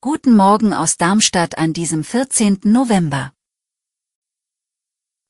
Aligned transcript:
Guten 0.00 0.36
Morgen 0.36 0.72
aus 0.72 0.96
Darmstadt 0.96 1.58
an 1.58 1.72
diesem 1.72 2.04
14. 2.04 2.60
November. 2.62 3.32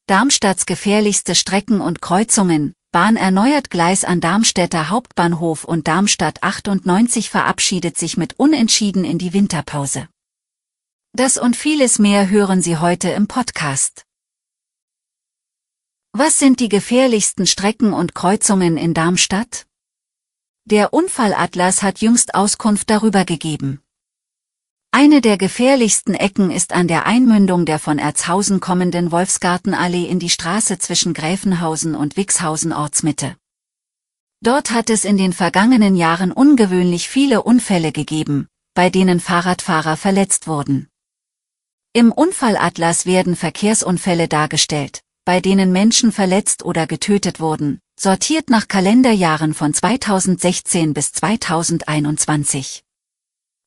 Darmstadts 0.07 0.67
gefährlichste 0.67 1.35
Strecken 1.35 1.81
und 1.81 2.03
Kreuzungen, 2.03 2.75
Bahn 2.93 3.17
erneuert 3.17 3.71
Gleis 3.71 4.05
an 4.05 4.21
Darmstädter 4.21 4.91
Hauptbahnhof 4.91 5.65
und 5.65 5.89
Darmstadt 5.89 6.43
98 6.43 7.31
verabschiedet 7.31 7.97
sich 7.97 8.19
mit 8.19 8.39
Unentschieden 8.39 9.05
in 9.05 9.17
die 9.17 9.33
Winterpause. 9.33 10.07
Das 11.13 11.39
und 11.39 11.57
vieles 11.57 11.99
mehr 11.99 12.29
hören 12.29 12.61
Sie 12.61 12.77
heute 12.77 13.09
im 13.09 13.29
Podcast. 13.29 14.05
Was 16.13 16.39
sind 16.39 16.61
die 16.61 16.69
gefährlichsten 16.69 17.47
Strecken 17.47 17.95
und 17.95 18.15
Kreuzungen 18.15 18.77
in 18.77 18.93
Darmstadt? 18.93 19.67
Der 20.71 20.93
Unfallatlas 20.93 21.83
hat 21.83 22.01
jüngst 22.01 22.37
Auskunft 22.37 22.91
darüber 22.91 23.25
gegeben. 23.25 23.83
Eine 24.93 25.21
der 25.21 25.37
gefährlichsten 25.37 26.15
Ecken 26.15 26.53
ist 26.53 26.73
an 26.73 26.87
der 26.87 27.07
Einmündung 27.07 27.67
der 27.67 27.81
von 27.81 27.99
Erzhausen 27.99 28.61
kommenden 28.61 29.11
Wolfsgartenallee 29.11 30.05
in 30.05 30.21
die 30.21 30.31
Straße 30.31 30.79
zwischen 30.79 31.13
Gräfenhausen 31.13 31.97
und 31.97 32.17
Wixhausen 32.17 32.73
Ortsmitte. 32.73 33.37
Dort 34.43 34.71
hat 34.71 34.91
es 34.91 35.05
in 35.05 35.17
den 35.17 35.33
vergangenen 35.33 35.97
Jahren 35.97 36.31
ungewöhnlich 36.31 37.09
viele 37.09 37.43
Unfälle 37.43 37.91
gegeben, 37.91 38.47
bei 38.75 38.91
denen 38.91 39.19
Fahrradfahrer 39.19 39.97
verletzt 39.97 40.47
wurden. 40.47 40.87
Im 41.93 42.13
Unfallatlas 42.13 43.07
werden 43.07 43.35
Verkehrsunfälle 43.35 44.29
dargestellt, 44.29 45.03
bei 45.25 45.41
denen 45.41 45.73
Menschen 45.73 46.13
verletzt 46.13 46.65
oder 46.65 46.87
getötet 46.87 47.41
wurden, 47.41 47.81
sortiert 48.01 48.49
nach 48.49 48.67
Kalenderjahren 48.67 49.53
von 49.53 49.75
2016 49.75 50.95
bis 50.95 51.13
2021. 51.13 52.83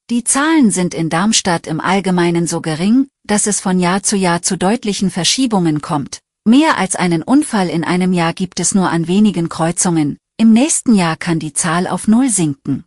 Die 0.09 0.23
Zahlen 0.23 0.71
sind 0.71 0.95
in 0.95 1.11
Darmstadt 1.11 1.67
im 1.67 1.79
Allgemeinen 1.79 2.47
so 2.47 2.59
gering, 2.59 3.09
dass 3.23 3.45
es 3.45 3.59
von 3.59 3.79
Jahr 3.79 4.01
zu 4.01 4.15
Jahr 4.15 4.41
zu 4.41 4.57
deutlichen 4.57 5.11
Verschiebungen 5.11 5.81
kommt. 5.81 6.17
Mehr 6.45 6.79
als 6.79 6.95
einen 6.95 7.21
Unfall 7.21 7.69
in 7.69 7.83
einem 7.83 8.11
Jahr 8.11 8.33
gibt 8.33 8.59
es 8.59 8.73
nur 8.73 8.89
an 8.89 9.07
wenigen 9.07 9.49
Kreuzungen, 9.49 10.17
im 10.37 10.51
nächsten 10.51 10.95
Jahr 10.95 11.15
kann 11.15 11.37
die 11.37 11.53
Zahl 11.53 11.85
auf 11.85 12.07
Null 12.07 12.29
sinken. 12.29 12.85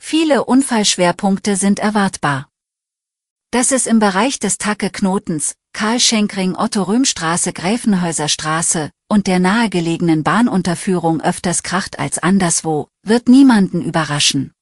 Viele 0.00 0.44
Unfallschwerpunkte 0.44 1.54
sind 1.54 1.78
erwartbar. 1.78 2.48
Dass 3.52 3.70
es 3.70 3.86
im 3.86 4.00
Bereich 4.00 4.40
des 4.40 4.58
Tacke-Knotens, 4.58 5.54
Karl-Schenkring 5.72 6.54
Otto-Röhm-Straße 6.54 7.52
Gräfenhäuser 7.52 8.28
Straße 8.28 8.90
und 9.08 9.26
der 9.26 9.38
nahegelegenen 9.38 10.22
Bahnunterführung 10.22 11.20
öfters 11.20 11.62
kracht 11.62 11.98
als 11.98 12.18
anderswo, 12.18 12.88
wird 13.02 13.28
niemanden 13.28 13.82
überraschen. 13.82 14.52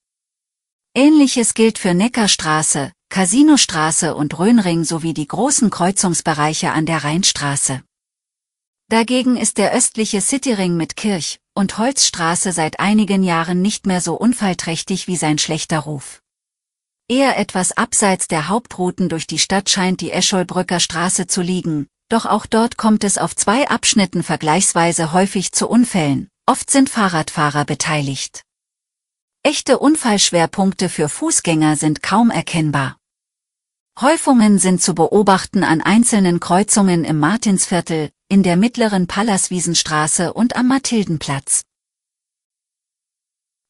Ähnliches 0.94 1.54
gilt 1.54 1.78
für 1.78 1.94
Neckarstraße, 1.94 2.92
Casinostraße 3.10 4.14
und 4.14 4.38
Röhnring 4.38 4.84
sowie 4.84 5.14
die 5.14 5.26
großen 5.26 5.70
Kreuzungsbereiche 5.70 6.72
an 6.72 6.86
der 6.86 7.04
Rheinstraße. 7.04 7.82
Dagegen 8.88 9.36
ist 9.36 9.58
der 9.58 9.72
östliche 9.72 10.20
Cityring 10.20 10.76
mit 10.76 10.96
Kirch- 10.96 11.38
und 11.54 11.78
Holzstraße 11.78 12.52
seit 12.52 12.80
einigen 12.80 13.22
Jahren 13.22 13.62
nicht 13.62 13.86
mehr 13.86 14.00
so 14.00 14.14
unfallträchtig 14.14 15.06
wie 15.06 15.16
sein 15.16 15.38
schlechter 15.38 15.80
Ruf. 15.80 16.19
Eher 17.10 17.36
etwas 17.38 17.72
abseits 17.72 18.28
der 18.28 18.46
Hauptrouten 18.46 19.08
durch 19.08 19.26
die 19.26 19.40
Stadt 19.40 19.68
scheint 19.68 20.00
die 20.00 20.12
Escholbrücker 20.12 20.78
Straße 20.78 21.26
zu 21.26 21.42
liegen, 21.42 21.88
doch 22.08 22.24
auch 22.24 22.46
dort 22.46 22.76
kommt 22.76 23.02
es 23.02 23.18
auf 23.18 23.34
zwei 23.34 23.68
Abschnitten 23.68 24.22
vergleichsweise 24.22 25.12
häufig 25.12 25.50
zu 25.50 25.68
Unfällen, 25.68 26.28
oft 26.46 26.70
sind 26.70 26.88
Fahrradfahrer 26.88 27.64
beteiligt. 27.64 28.44
Echte 29.42 29.80
Unfallschwerpunkte 29.80 30.88
für 30.88 31.08
Fußgänger 31.08 31.74
sind 31.74 32.00
kaum 32.00 32.30
erkennbar. 32.30 32.96
Häufungen 34.00 34.60
sind 34.60 34.80
zu 34.80 34.94
beobachten 34.94 35.64
an 35.64 35.80
einzelnen 35.80 36.38
Kreuzungen 36.38 37.04
im 37.04 37.18
Martinsviertel, 37.18 38.12
in 38.28 38.44
der 38.44 38.56
mittleren 38.56 39.08
Pallaswiesenstraße 39.08 40.32
und 40.32 40.54
am 40.54 40.68
Mathildenplatz. 40.68 41.62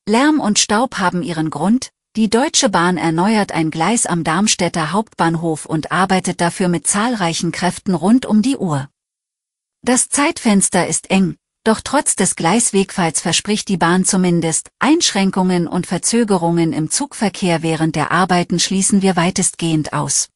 Lärm 0.06 0.40
und 0.40 0.58
Staub 0.58 0.98
haben 0.98 1.22
ihren 1.22 1.48
Grund, 1.48 1.90
die 2.16 2.28
Deutsche 2.28 2.68
Bahn 2.68 2.96
erneuert 2.96 3.52
ein 3.52 3.70
Gleis 3.70 4.04
am 4.04 4.24
Darmstädter 4.24 4.90
Hauptbahnhof 4.90 5.64
und 5.64 5.92
arbeitet 5.92 6.40
dafür 6.40 6.66
mit 6.66 6.88
zahlreichen 6.88 7.52
Kräften 7.52 7.94
rund 7.94 8.26
um 8.26 8.42
die 8.42 8.56
Uhr. 8.56 8.88
Das 9.82 10.08
Zeitfenster 10.08 10.88
ist 10.88 11.08
eng, 11.10 11.36
doch 11.62 11.80
trotz 11.80 12.16
des 12.16 12.34
Gleiswegfalls 12.34 13.20
verspricht 13.20 13.68
die 13.68 13.76
Bahn 13.76 14.04
zumindest, 14.04 14.70
Einschränkungen 14.80 15.68
und 15.68 15.86
Verzögerungen 15.86 16.72
im 16.72 16.90
Zugverkehr 16.90 17.62
während 17.62 17.94
der 17.94 18.10
Arbeiten 18.10 18.58
schließen 18.58 19.02
wir 19.02 19.14
weitestgehend 19.14 19.92
aus. 19.92 20.30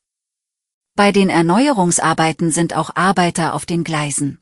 Bei 0.94 1.10
den 1.10 1.28
Erneuerungsarbeiten 1.28 2.52
sind 2.52 2.76
auch 2.76 2.94
Arbeiter 2.94 3.52
auf 3.52 3.66
den 3.66 3.82
Gleisen. 3.82 4.38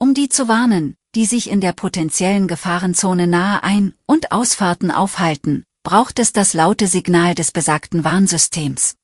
Um 0.00 0.14
die 0.14 0.28
zu 0.28 0.48
warnen, 0.48 0.96
die 1.14 1.26
sich 1.26 1.48
in 1.48 1.60
der 1.60 1.72
potenziellen 1.72 2.48
Gefahrenzone 2.48 3.28
nahe 3.28 3.62
Ein- 3.62 3.94
und 4.04 4.32
Ausfahrten 4.32 4.90
aufhalten, 4.90 5.64
braucht 5.84 6.18
es 6.18 6.32
das 6.32 6.54
laute 6.54 6.88
Signal 6.88 7.34
des 7.36 7.52
besagten 7.52 8.02
Warnsystems. 8.02 8.96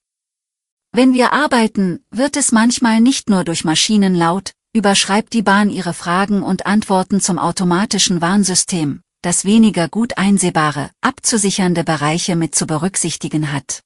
Wenn 0.92 1.12
wir 1.12 1.32
arbeiten, 1.32 2.02
wird 2.10 2.36
es 2.36 2.50
manchmal 2.50 3.00
nicht 3.00 3.30
nur 3.30 3.44
durch 3.44 3.64
Maschinen 3.64 4.16
laut, 4.16 4.54
überschreibt 4.72 5.32
die 5.32 5.42
Bahn 5.42 5.70
ihre 5.70 5.94
Fragen 5.94 6.42
und 6.42 6.66
Antworten 6.66 7.20
zum 7.20 7.38
automatischen 7.38 8.20
Warnsystem, 8.20 9.02
das 9.22 9.44
weniger 9.44 9.88
gut 9.88 10.16
einsehbare, 10.16 10.90
abzusichernde 11.02 11.84
Bereiche 11.84 12.34
mit 12.34 12.54
zu 12.54 12.66
berücksichtigen 12.66 13.52
hat. 13.52 13.82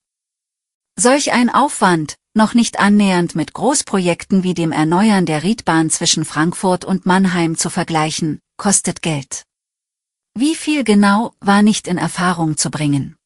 Solch 0.97 1.33
ein 1.33 1.51
Aufwand, 1.51 2.15
noch 2.33 2.55
nicht 2.55 2.79
annähernd 2.79 3.35
mit 3.35 3.55
Großprojekten 3.55 4.45
wie 4.45 4.55
dem 4.55 4.71
Erneuern 4.71 5.27
der 5.27 5.43
Riedbahn 5.43 5.91
zwischen 5.91 6.25
Frankfurt 6.25 6.85
und 6.85 7.07
Mannheim 7.07 7.57
zu 7.57 7.71
vergleichen, 7.71 8.41
kostet 8.57 9.03
Geld. 9.03 9.43
Wie 10.37 10.57
viel 10.57 10.83
genau, 10.83 11.33
war 11.41 11.63
nicht 11.63 11.87
in 11.87 11.97
Erfahrung 11.97 12.57
zu 12.57 12.71
bringen. 12.71 13.17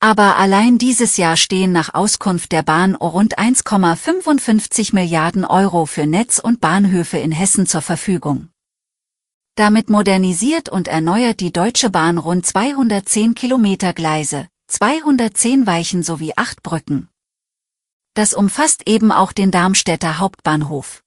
Aber 0.00 0.36
allein 0.36 0.78
dieses 0.78 1.16
Jahr 1.16 1.36
stehen 1.36 1.72
nach 1.72 1.94
Auskunft 1.94 2.52
der 2.52 2.62
Bahn 2.62 2.94
rund 2.94 3.38
1,55 3.38 4.94
Milliarden 4.94 5.44
Euro 5.44 5.86
für 5.86 6.06
Netz- 6.06 6.38
und 6.38 6.60
Bahnhöfe 6.60 7.18
in 7.18 7.32
Hessen 7.32 7.66
zur 7.66 7.82
Verfügung. 7.82 8.50
Damit 9.56 9.88
modernisiert 9.88 10.68
und 10.68 10.88
erneuert 10.88 11.40
die 11.40 11.52
Deutsche 11.52 11.90
Bahn 11.90 12.18
rund 12.18 12.44
210 12.44 13.34
Kilometer 13.34 13.92
Gleise, 13.92 14.48
210 14.68 15.66
Weichen 15.66 16.02
sowie 16.02 16.32
acht 16.36 16.62
Brücken. 16.62 17.08
Das 18.14 18.34
umfasst 18.34 18.88
eben 18.88 19.10
auch 19.10 19.32
den 19.32 19.50
Darmstädter 19.50 20.18
Hauptbahnhof. 20.18 21.03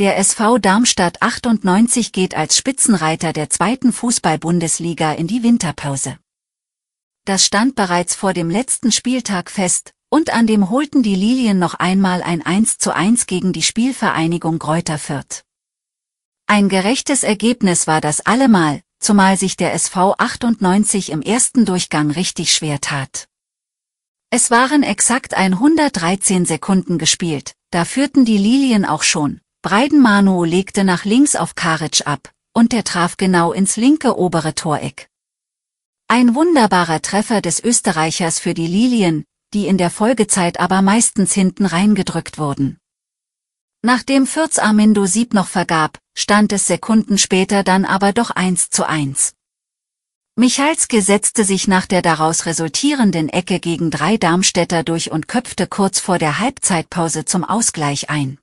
Der 0.00 0.16
SV 0.16 0.56
Darmstadt 0.56 1.20
98 1.20 2.12
geht 2.12 2.34
als 2.34 2.56
Spitzenreiter 2.56 3.34
der 3.34 3.50
zweiten 3.50 3.92
Fußball-Bundesliga 3.92 5.12
in 5.12 5.26
die 5.26 5.42
Winterpause. 5.42 6.16
Das 7.26 7.44
stand 7.44 7.74
bereits 7.74 8.14
vor 8.14 8.32
dem 8.32 8.48
letzten 8.48 8.92
Spieltag 8.92 9.50
fest, 9.50 9.92
und 10.08 10.30
an 10.30 10.46
dem 10.46 10.70
holten 10.70 11.02
die 11.02 11.16
Lilien 11.16 11.58
noch 11.58 11.74
einmal 11.74 12.22
ein 12.22 12.40
1 12.40 12.78
zu 12.78 12.96
1 12.96 13.26
gegen 13.26 13.52
die 13.52 13.60
Spielvereinigung 13.60 14.58
Gräuter 14.58 14.96
Fürth. 14.96 15.44
Ein 16.46 16.70
gerechtes 16.70 17.22
Ergebnis 17.22 17.86
war 17.86 18.00
das 18.00 18.24
allemal, 18.24 18.80
zumal 19.00 19.36
sich 19.36 19.58
der 19.58 19.74
SV 19.74 20.14
98 20.16 21.10
im 21.10 21.20
ersten 21.20 21.66
Durchgang 21.66 22.10
richtig 22.10 22.54
schwer 22.54 22.80
tat. 22.80 23.28
Es 24.30 24.50
waren 24.50 24.82
exakt 24.82 25.34
113 25.34 26.46
Sekunden 26.46 26.96
gespielt, 26.96 27.54
da 27.70 27.84
führten 27.84 28.24
die 28.24 28.38
Lilien 28.38 28.86
auch 28.86 29.02
schon, 29.02 29.42
Breidenmano 29.62 30.42
legte 30.44 30.84
nach 30.84 31.04
links 31.04 31.36
auf 31.36 31.54
Karic 31.54 32.06
ab, 32.06 32.32
und 32.54 32.72
der 32.72 32.82
traf 32.82 33.18
genau 33.18 33.52
ins 33.52 33.76
linke 33.76 34.16
obere 34.16 34.54
Toreck. 34.54 35.10
Ein 36.08 36.34
wunderbarer 36.34 37.02
Treffer 37.02 37.42
des 37.42 37.62
Österreichers 37.62 38.38
für 38.38 38.54
die 38.54 38.66
Lilien, 38.66 39.24
die 39.52 39.66
in 39.66 39.76
der 39.76 39.90
Folgezeit 39.90 40.58
aber 40.58 40.80
meistens 40.80 41.34
hinten 41.34 41.66
reingedrückt 41.66 42.38
wurden. 42.38 42.78
Nachdem 43.82 44.26
Fürz 44.26 44.58
Armindo 44.58 45.04
Sieb 45.04 45.34
noch 45.34 45.46
vergab, 45.46 45.98
stand 46.16 46.52
es 46.52 46.66
Sekunden 46.66 47.18
später 47.18 47.62
dann 47.62 47.84
aber 47.84 48.14
doch 48.14 48.30
1 48.30 48.70
zu 48.70 48.88
1. 48.88 49.34
Michalske 50.36 51.02
setzte 51.02 51.44
sich 51.44 51.68
nach 51.68 51.84
der 51.84 52.00
daraus 52.00 52.46
resultierenden 52.46 53.28
Ecke 53.28 53.60
gegen 53.60 53.90
drei 53.90 54.16
Darmstädter 54.16 54.84
durch 54.84 55.10
und 55.10 55.28
köpfte 55.28 55.66
kurz 55.66 56.00
vor 56.00 56.18
der 56.18 56.38
Halbzeitpause 56.38 57.26
zum 57.26 57.44
Ausgleich 57.44 58.08
ein. 58.08 58.38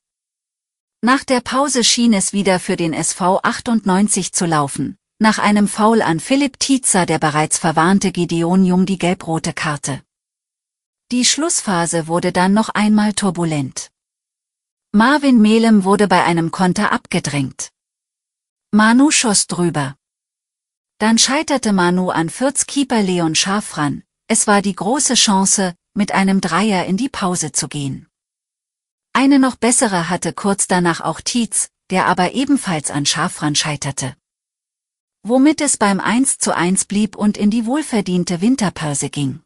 Nach 1.02 1.24
der 1.24 1.42
Pause 1.42 1.84
schien 1.84 2.12
es 2.12 2.34
wieder 2.34 2.60
für 2.60 2.76
den 2.76 2.92
SV 2.92 3.40
98 3.44 4.34
zu 4.34 4.48
laufen, 4.48 4.98
nach 5.20 5.38
einem 5.38 5.68
Foul 5.68 6.02
an 6.02 6.20
Philipp 6.20 6.60
Tietzer 6.60 7.06
der 7.06 7.20
bereits 7.20 7.60
verwarnte 7.60 8.12
Gideon 8.12 8.66
Jung 8.66 8.88
die 8.88 8.98
gelb-rote 8.98 9.54
Karte. 9.54 10.02
Die 11.12 11.24
Schlussphase 11.24 12.08
wurde 12.08 12.32
dann 12.32 12.54
noch 12.54 12.70
einmal 12.70 13.14
turbulent. 13.14 13.92
Marvin 14.92 15.40
Melem 15.40 15.84
wurde 15.84 16.08
bei 16.08 16.24
einem 16.24 16.50
Konter 16.50 16.92
abgedrängt. 16.92 17.70
Manu 18.72 19.12
schoss 19.12 19.46
drüber. 19.46 19.96
Dann 20.98 21.20
scheiterte 21.20 21.74
Manu 21.74 22.10
an 22.10 22.32
Fürth-Keeper 22.32 23.04
Leon 23.04 23.36
Schafran. 23.36 24.02
Es 24.28 24.48
war 24.48 24.64
die 24.64 24.76
große 24.76 25.14
Chance, 25.14 25.76
mit 25.94 26.12
einem 26.12 26.42
Dreier 26.42 26.86
in 26.86 26.98
die 26.98 27.10
Pause 27.10 27.52
zu 27.52 27.68
gehen. 27.68 28.08
Eine 29.20 29.40
noch 29.40 29.56
bessere 29.56 30.12
hatte 30.12 30.32
kurz 30.32 30.68
danach 30.68 31.02
auch 31.02 31.22
Tietz, 31.22 31.70
der 31.90 32.06
aber 32.06 32.34
ebenfalls 32.34 32.92
an 32.92 33.08
Schafran 33.08 33.56
scheiterte. 33.56 34.16
Womit 35.24 35.60
es 35.60 35.78
beim 35.78 36.00
1 36.00 36.38
zu 36.38 36.56
1 36.56 36.86
blieb 36.86 37.16
und 37.16 37.36
in 37.36 37.50
die 37.50 37.66
wohlverdiente 37.66 38.42
Winterpause 38.42 39.10
ging. 39.10 39.42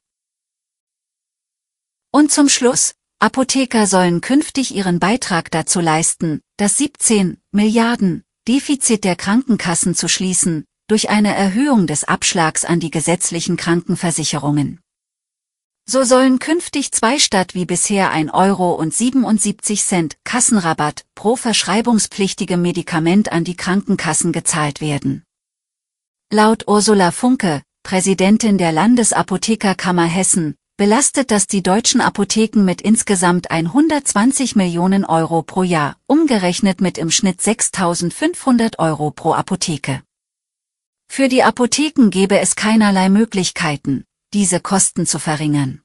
Und 2.11 2.33
zum 2.33 2.49
Schluss, 2.49 2.95
Apotheker 3.19 3.87
sollen 3.87 4.19
künftig 4.19 4.75
ihren 4.75 4.99
Beitrag 4.99 5.49
dazu 5.51 5.79
leisten, 5.79 6.41
das 6.57 6.75
17 6.75 7.37
Milliarden 7.53 8.25
Defizit 8.49 9.05
der 9.05 9.15
Krankenkassen 9.15 9.95
zu 9.95 10.09
schließen, 10.09 10.65
durch 10.87 11.09
eine 11.09 11.33
Erhöhung 11.33 11.87
des 11.87 12.03
Abschlags 12.03 12.65
an 12.65 12.81
die 12.81 12.91
gesetzlichen 12.91 13.55
Krankenversicherungen. 13.55 14.81
So 15.93 16.05
sollen 16.05 16.39
künftig 16.39 16.93
zwei 16.93 17.19
statt 17.19 17.53
wie 17.53 17.65
bisher 17.65 18.11
1 18.11 18.33
Euro 18.33 18.75
und 18.75 18.93
77 18.93 19.83
Cent 19.83 20.15
Kassenrabatt 20.23 21.03
pro 21.15 21.35
verschreibungspflichtigem 21.35 22.61
Medikament 22.61 23.33
an 23.33 23.43
die 23.43 23.57
Krankenkassen 23.57 24.31
gezahlt 24.31 24.79
werden. 24.79 25.25
Laut 26.31 26.65
Ursula 26.65 27.11
Funke, 27.11 27.61
Präsidentin 27.83 28.57
der 28.57 28.71
Landesapothekerkammer 28.71 30.05
Hessen, 30.05 30.55
belastet 30.77 31.29
das 31.29 31.47
die 31.47 31.61
deutschen 31.61 31.99
Apotheken 31.99 32.63
mit 32.63 32.81
insgesamt 32.81 33.51
120 33.51 34.55
Millionen 34.55 35.03
Euro 35.03 35.41
pro 35.41 35.63
Jahr, 35.63 35.97
umgerechnet 36.07 36.79
mit 36.79 36.97
im 36.97 37.11
Schnitt 37.11 37.41
6.500 37.41 38.79
Euro 38.79 39.11
pro 39.11 39.33
Apotheke. 39.33 40.01
Für 41.09 41.27
die 41.27 41.43
Apotheken 41.43 42.11
gäbe 42.11 42.39
es 42.39 42.55
keinerlei 42.55 43.09
Möglichkeiten, 43.09 44.05
diese 44.33 44.59
Kosten 44.59 45.05
zu 45.05 45.19
verringern. 45.19 45.81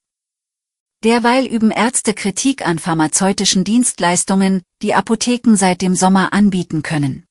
Derweil 1.05 1.47
üben 1.47 1.71
Ärzte 1.71 2.15
Kritik 2.15 2.67
an 2.67 2.79
pharmazeutischen 2.79 3.65
Dienstleistungen, 3.65 4.63
die 4.83 4.95
Apotheken 4.95 5.57
seit 5.57 5.83
dem 5.83 5.95
Sommer 5.95 6.33
anbieten 6.33 6.83
können. 6.83 7.27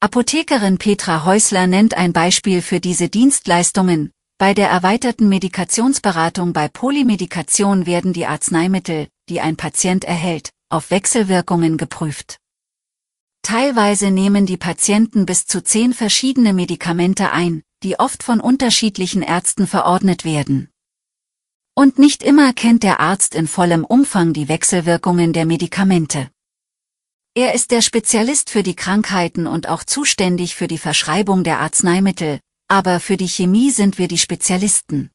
Apothekerin 0.00 0.78
Petra 0.78 1.24
Häusler 1.24 1.66
nennt 1.66 1.94
ein 1.94 2.12
Beispiel 2.12 2.60
für 2.62 2.80
diese 2.80 3.08
Dienstleistungen. 3.08 4.10
Bei 4.38 4.52
der 4.52 4.68
erweiterten 4.68 5.28
Medikationsberatung 5.28 6.52
bei 6.52 6.68
Polymedikation 6.68 7.86
werden 7.86 8.12
die 8.12 8.26
Arzneimittel, 8.26 9.08
die 9.30 9.40
ein 9.40 9.56
Patient 9.56 10.04
erhält, 10.04 10.50
auf 10.68 10.90
Wechselwirkungen 10.90 11.78
geprüft. 11.78 12.38
Teilweise 13.42 14.10
nehmen 14.10 14.44
die 14.44 14.58
Patienten 14.58 15.24
bis 15.24 15.46
zu 15.46 15.62
zehn 15.62 15.94
verschiedene 15.94 16.52
Medikamente 16.52 17.30
ein, 17.30 17.62
die 17.86 18.00
oft 18.00 18.24
von 18.24 18.40
unterschiedlichen 18.40 19.22
Ärzten 19.22 19.68
verordnet 19.68 20.24
werden. 20.24 20.70
Und 21.76 22.00
nicht 22.00 22.24
immer 22.24 22.52
kennt 22.52 22.82
der 22.82 22.98
Arzt 22.98 23.36
in 23.36 23.46
vollem 23.46 23.84
Umfang 23.84 24.32
die 24.32 24.48
Wechselwirkungen 24.48 25.32
der 25.32 25.46
Medikamente. 25.46 26.28
Er 27.34 27.54
ist 27.54 27.70
der 27.70 27.82
Spezialist 27.82 28.50
für 28.50 28.64
die 28.64 28.74
Krankheiten 28.74 29.46
und 29.46 29.68
auch 29.68 29.84
zuständig 29.84 30.56
für 30.56 30.66
die 30.66 30.78
Verschreibung 30.78 31.44
der 31.44 31.60
Arzneimittel, 31.60 32.40
aber 32.66 32.98
für 32.98 33.16
die 33.16 33.28
Chemie 33.28 33.70
sind 33.70 33.98
wir 33.98 34.08
die 34.08 34.18
Spezialisten. 34.18 35.12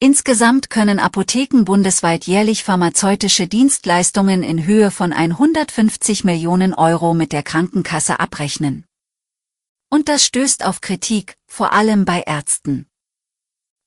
Insgesamt 0.00 0.70
können 0.70 0.98
Apotheken 0.98 1.62
bundesweit 1.62 2.26
jährlich 2.26 2.64
pharmazeutische 2.64 3.46
Dienstleistungen 3.46 4.42
in 4.42 4.66
Höhe 4.66 4.90
von 4.90 5.12
150 5.12 6.24
Millionen 6.24 6.74
Euro 6.74 7.14
mit 7.14 7.30
der 7.30 7.44
Krankenkasse 7.44 8.18
abrechnen. 8.18 8.86
Und 9.92 10.08
das 10.08 10.24
stößt 10.24 10.64
auf 10.64 10.80
Kritik, 10.80 11.34
vor 11.50 11.72
allem 11.72 12.04
bei 12.04 12.22
Ärzten. 12.22 12.86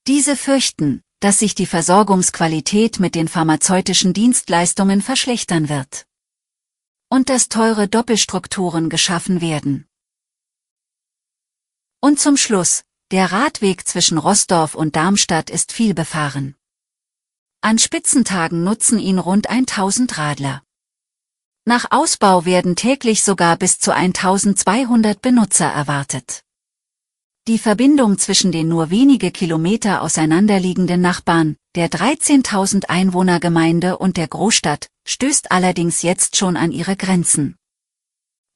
Diese 0.05 0.35
fürchten, 0.35 1.01
dass 1.21 1.39
sich 1.39 1.55
die 1.55 1.65
Versorgungsqualität 1.65 2.99
mit 2.99 3.15
den 3.15 3.29
pharmazeutischen 3.29 4.13
Dienstleistungen 4.13 5.01
verschlechtern 5.01 5.69
wird. 5.69 6.05
Und 7.09 7.29
dass 7.29 7.47
teure 7.47 7.87
Doppelstrukturen 7.87 8.89
geschaffen 8.89 9.39
werden. 9.39 9.87
Und 12.01 12.19
zum 12.19 12.35
Schluss, 12.35 12.83
der 13.11 13.31
Radweg 13.31 13.87
zwischen 13.87 14.17
Rossdorf 14.17 14.75
und 14.75 14.97
Darmstadt 14.97 15.49
ist 15.49 15.71
viel 15.71 15.93
befahren. 15.93 16.55
An 17.61 17.79
Spitzentagen 17.79 18.65
nutzen 18.65 18.99
ihn 18.99 19.19
rund 19.19 19.49
1000 19.49 20.17
Radler. 20.17 20.63
Nach 21.63 21.85
Ausbau 21.91 22.43
werden 22.43 22.75
täglich 22.75 23.23
sogar 23.23 23.55
bis 23.55 23.79
zu 23.79 23.93
1200 23.93 25.21
Benutzer 25.21 25.67
erwartet. 25.67 26.42
Die 27.45 27.59
Verbindung 27.59 28.17
zwischen 28.19 28.53
den 28.53 28.69
nur 28.69 28.89
wenige 28.89 29.29
Kilometer 29.29 30.01
auseinanderliegenden 30.01 31.01
Nachbarn, 31.01 31.57
der 31.75 31.89
13.000 31.89 32.85
Einwohnergemeinde 32.85 33.97
und 33.97 34.15
der 34.15 34.29
Großstadt, 34.29 34.87
stößt 35.05 35.51
allerdings 35.51 36.03
jetzt 36.03 36.37
schon 36.37 36.55
an 36.55 36.71
ihre 36.71 36.95
Grenzen. 36.95 37.57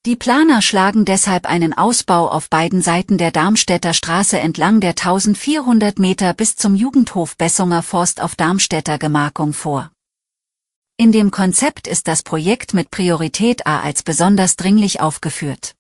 Die 0.06 0.16
Planer 0.16 0.62
schlagen 0.62 1.04
deshalb 1.04 1.48
einen 1.48 1.74
Ausbau 1.74 2.30
auf 2.30 2.50
beiden 2.50 2.82
Seiten 2.82 3.18
der 3.18 3.32
Darmstädter 3.32 3.94
Straße 3.94 4.40
entlang 4.40 4.80
der 4.80 4.92
1400 4.92 6.00
Meter 6.00 6.34
bis 6.34 6.56
zum 6.56 6.74
Jugendhof 6.74 7.36
Bessunger 7.36 7.84
Forst 7.84 8.22
auf 8.22 8.36
Darmstädter 8.36 8.98
Gemarkung 8.98 9.52
vor. 9.52 9.92
In 10.96 11.12
dem 11.12 11.32
Konzept 11.32 11.90
ist 11.90 12.08
das 12.08 12.24
Projekt 12.24 12.74
mit 12.74 12.90
Priorität 12.90 13.68
A 13.68 13.82
als 13.82 14.02
besonders 14.02 14.56
dringlich 14.56 15.02
aufgeführt. 15.02 15.77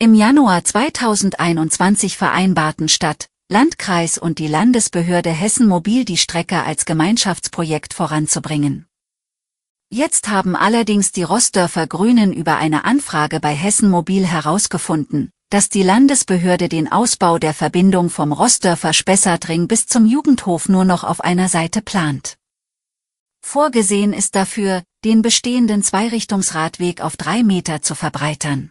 Im 0.00 0.14
Januar 0.14 0.62
2021 0.62 2.16
vereinbarten 2.16 2.88
Stadt, 2.88 3.26
Landkreis 3.48 4.16
und 4.16 4.38
die 4.38 4.46
Landesbehörde 4.46 5.30
Hessen 5.30 5.66
Mobil 5.66 6.04
die 6.04 6.16
Strecke 6.16 6.62
als 6.62 6.84
Gemeinschaftsprojekt 6.84 7.94
voranzubringen. 7.94 8.86
Jetzt 9.90 10.28
haben 10.28 10.54
allerdings 10.54 11.10
die 11.10 11.24
Rossdörfer 11.24 11.88
Grünen 11.88 12.32
über 12.32 12.58
eine 12.58 12.84
Anfrage 12.84 13.40
bei 13.40 13.52
Hessen 13.52 13.90
Mobil 13.90 14.24
herausgefunden, 14.24 15.32
dass 15.50 15.68
die 15.68 15.82
Landesbehörde 15.82 16.68
den 16.68 16.92
Ausbau 16.92 17.40
der 17.40 17.52
Verbindung 17.52 18.08
vom 18.08 18.30
Rossdörfer 18.30 18.92
Spessartring 18.92 19.66
bis 19.66 19.88
zum 19.88 20.06
Jugendhof 20.06 20.68
nur 20.68 20.84
noch 20.84 21.02
auf 21.02 21.22
einer 21.22 21.48
Seite 21.48 21.82
plant. 21.82 22.36
Vorgesehen 23.44 24.12
ist 24.12 24.36
dafür, 24.36 24.84
den 25.04 25.22
bestehenden 25.22 25.82
Zweirichtungsradweg 25.82 27.00
auf 27.00 27.16
drei 27.16 27.42
Meter 27.42 27.82
zu 27.82 27.96
verbreitern. 27.96 28.70